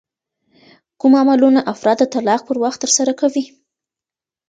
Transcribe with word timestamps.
کوم 0.99 1.13
عملونه 1.21 1.59
افراد 1.73 1.97
د 2.01 2.05
طلاق 2.13 2.41
پر 2.47 2.55
وخت 2.63 2.79
ترسره 2.83 3.13
کوي؟ 3.21 3.45